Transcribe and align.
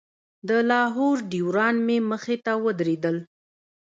د 0.47 0.49
لاهور 0.69 1.15
ډریوران 1.31 1.75
مې 1.87 1.97
مخې 2.09 2.37
ته 2.45 2.53
ودرېدل. 2.63 3.17